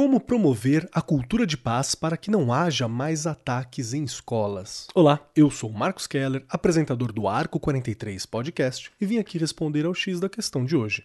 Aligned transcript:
Como 0.00 0.18
promover 0.18 0.88
a 0.94 1.02
cultura 1.02 1.46
de 1.46 1.58
paz 1.58 1.94
para 1.94 2.16
que 2.16 2.30
não 2.30 2.50
haja 2.50 2.88
mais 2.88 3.26
ataques 3.26 3.92
em 3.92 4.02
escolas? 4.02 4.86
Olá, 4.94 5.20
eu 5.36 5.50
sou 5.50 5.70
Marcos 5.70 6.06
Keller, 6.06 6.42
apresentador 6.48 7.12
do 7.12 7.28
Arco 7.28 7.60
43 7.60 8.24
Podcast, 8.24 8.90
e 8.98 9.04
vim 9.04 9.18
aqui 9.18 9.36
responder 9.36 9.84
ao 9.84 9.92
X 9.92 10.18
da 10.18 10.26
questão 10.26 10.64
de 10.64 10.74
hoje. 10.74 11.04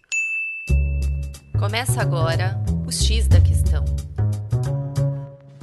Começa 1.60 2.02
agora 2.02 2.58
o 2.88 2.90
X 2.90 3.28
da 3.28 3.42
questão. 3.42 3.84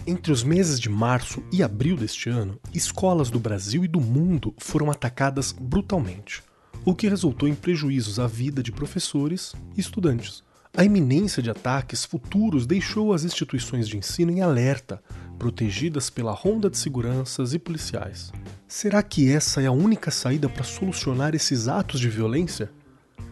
Entre 0.06 0.30
os 0.30 0.42
meses 0.42 0.78
de 0.78 0.90
março 0.90 1.42
e 1.50 1.62
abril 1.62 1.96
deste 1.96 2.28
ano, 2.28 2.60
escolas 2.74 3.30
do 3.30 3.40
Brasil 3.40 3.82
e 3.82 3.88
do 3.88 3.98
mundo 3.98 4.54
foram 4.58 4.90
atacadas 4.90 5.52
brutalmente, 5.52 6.42
o 6.84 6.94
que 6.94 7.08
resultou 7.08 7.48
em 7.48 7.54
prejuízos 7.54 8.18
à 8.18 8.26
vida 8.26 8.62
de 8.62 8.70
professores 8.70 9.54
e 9.74 9.80
estudantes. 9.80 10.44
A 10.74 10.84
iminência 10.84 11.42
de 11.42 11.50
ataques 11.50 12.02
futuros 12.02 12.66
deixou 12.66 13.12
as 13.12 13.24
instituições 13.24 13.86
de 13.86 13.98
ensino 13.98 14.32
em 14.32 14.40
alerta, 14.40 15.02
protegidas 15.38 16.08
pela 16.08 16.32
ronda 16.32 16.70
de 16.70 16.78
seguranças 16.78 17.52
e 17.52 17.58
policiais. 17.58 18.32
Será 18.66 19.02
que 19.02 19.30
essa 19.30 19.60
é 19.60 19.66
a 19.66 19.72
única 19.72 20.10
saída 20.10 20.48
para 20.48 20.64
solucionar 20.64 21.34
esses 21.34 21.68
atos 21.68 22.00
de 22.00 22.08
violência? 22.08 22.70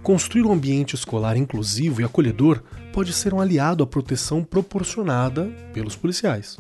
Construir 0.02 0.42
um 0.42 0.52
ambiente 0.52 0.95
escolar 0.95 1.37
inclusivo 1.37 2.02
e 2.02 2.05
acolhedor 2.05 2.62
pode 2.92 3.12
ser 3.12 3.32
um 3.32 3.41
aliado 3.41 3.82
à 3.82 3.87
proteção 3.87 4.45
proporcionada 4.45 5.46
pelos 5.73 5.96
policiais 5.96 6.59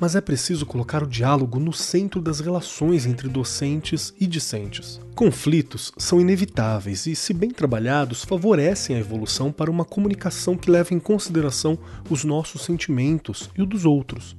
mas 0.00 0.14
é 0.14 0.20
preciso 0.20 0.66
colocar 0.66 1.02
o 1.02 1.06
diálogo 1.06 1.58
no 1.58 1.72
centro 1.72 2.20
das 2.20 2.40
relações 2.40 3.06
entre 3.06 3.28
docentes 3.28 4.12
e 4.20 4.26
discentes. 4.26 5.00
Conflitos 5.14 5.92
são 5.96 6.20
inevitáveis 6.20 7.06
e, 7.06 7.16
se 7.16 7.32
bem 7.32 7.50
trabalhados, 7.50 8.24
favorecem 8.24 8.96
a 8.96 9.00
evolução 9.00 9.50
para 9.50 9.70
uma 9.70 9.84
comunicação 9.84 10.56
que 10.56 10.70
leva 10.70 10.94
em 10.94 11.00
consideração 11.00 11.78
os 12.10 12.24
nossos 12.24 12.62
sentimentos 12.62 13.50
e 13.56 13.62
o 13.62 13.66
dos 13.66 13.84
outros. 13.84 14.36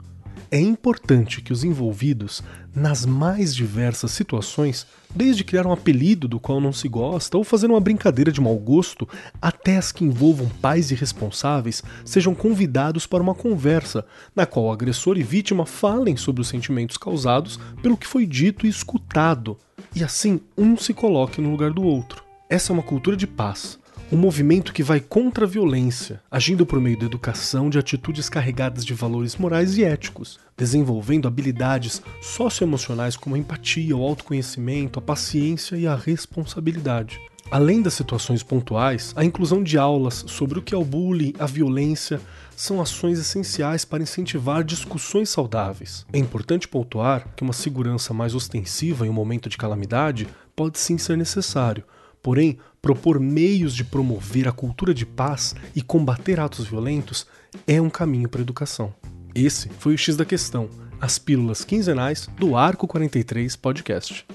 É 0.50 0.60
importante 0.60 1.42
que 1.42 1.52
os 1.52 1.64
envolvidos, 1.64 2.42
nas 2.74 3.06
mais 3.06 3.56
diversas 3.56 4.12
situações, 4.12 4.88
desde 5.14 5.44
criar 5.44 5.66
um 5.66 5.72
apelido 5.72 6.28
do 6.28 6.40
qual 6.40 6.62
não 6.62 6.72
se 6.72 6.88
gosta 6.88 7.38
ou 7.38 7.44
fazer 7.44 7.68
uma 7.68 7.82
brincadeira 7.82 8.32
de 8.32 8.40
mau 8.40 8.56
gosto, 8.56 9.08
até 9.42 9.78
as 9.78 9.92
que 9.92 10.06
envolvam 10.06 10.48
pais 10.62 10.92
irresponsáveis, 10.92 11.84
sejam 12.06 12.34
convidados 12.34 13.06
para 13.06 13.24
uma 13.24 13.36
conversa, 13.36 14.06
na 14.36 14.46
qual 14.46 14.68
o 14.68 14.72
agressor 14.72 15.18
e 15.18 15.24
vítima 15.24 15.66
falem 15.66 16.16
sobre 16.16 16.42
os 16.42 16.48
sentimentos 16.48 16.98
causados 16.98 17.60
pelo 17.82 17.98
que 17.98 18.08
foi 18.08 18.26
dito 18.26 18.66
e 18.66 18.70
escutado, 18.70 19.58
e 19.96 20.04
assim 20.04 20.40
um 20.58 20.78
se 20.78 20.94
coloque 20.94 21.42
no 21.42 21.52
lugar 21.52 21.72
do 21.72 21.84
outro. 21.84 22.24
Essa 22.50 22.72
é 22.72 22.74
uma 22.74 22.84
cultura 22.84 23.18
de 23.18 23.28
paz 23.28 23.78
um 24.10 24.16
movimento 24.16 24.72
que 24.72 24.82
vai 24.82 25.02
contra 25.02 25.46
a 25.46 25.48
violência, 25.48 26.22
agindo 26.32 26.66
por 26.66 26.80
meio 26.80 26.98
da 26.98 27.06
educação 27.06 27.70
de 27.70 27.78
atitudes 27.78 28.30
carregadas 28.30 28.86
de 28.86 28.94
valores 28.94 29.36
morais 29.36 29.78
e 29.78 29.84
éticos, 29.84 30.40
desenvolvendo 30.56 31.28
habilidades 31.28 32.02
socioemocionais 32.22 33.18
como 33.18 33.36
a 33.36 33.40
empatia, 33.40 33.98
o 33.98 34.04
autoconhecimento, 34.04 34.98
a 34.98 35.02
paciência 35.02 35.76
e 35.76 35.86
a 35.86 35.96
responsabilidade. 35.96 37.20
Além 37.52 37.82
das 37.82 37.94
situações 37.94 38.44
pontuais, 38.44 39.14
a 39.16 39.26
inclusão 39.26 39.62
de 39.62 39.78
aulas 39.78 40.24
sobre 40.28 40.60
o 40.60 40.62
que 40.62 40.74
é 40.74 40.78
o 40.78 40.86
bullying, 40.86 41.34
a 41.40 41.46
violência, 41.46 42.22
são 42.56 42.82
ações 42.82 43.20
essenciais 43.20 43.86
para 43.86 44.04
incentivar 44.04 44.64
discussões 44.64 45.30
saudáveis. 45.30 46.06
É 46.12 46.18
importante 46.18 46.68
pontuar 46.68 47.28
que 47.36 47.44
uma 47.44 47.54
segurança 47.54 48.14
mais 48.14 48.34
ostensiva 48.34 49.06
em 49.06 49.10
um 49.10 49.14
momento 49.14 49.48
de 49.48 49.58
calamidade 49.58 50.28
pode 50.56 50.80
sim 50.80 50.98
ser 50.98 51.18
necessário, 51.18 51.84
Porém, 52.22 52.58
propor 52.82 53.20
meios 53.20 53.76
de 53.76 53.84
promover 53.84 54.48
a 54.48 54.52
cultura 54.52 54.94
de 54.94 55.06
paz 55.06 55.56
e 55.76 55.82
combater 55.82 56.40
atos 56.40 56.68
violentos 56.68 57.26
é 57.66 57.82
um 57.82 57.90
caminho 57.90 58.30
para 58.30 58.42
a 58.42 58.44
educação. 58.44 58.94
Esse 59.34 59.70
foi 59.70 59.94
o 59.94 59.98
X 59.98 60.18
da 60.18 60.26
Questão, 60.26 60.70
as 61.00 61.20
pílulas 61.20 61.64
quinzenais 61.64 62.28
do 62.38 62.56
Arco 62.56 62.88
43 62.88 63.56
Podcast. 63.56 64.26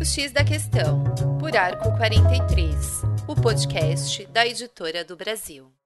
O 0.00 0.04
X 0.04 0.32
da 0.32 0.44
Questão, 0.44 1.04
por 1.40 1.56
Arco 1.56 1.90
43, 1.96 3.02
o 3.26 3.34
podcast 3.34 4.26
da 4.26 4.46
editora 4.46 5.04
do 5.04 5.16
Brasil. 5.16 5.77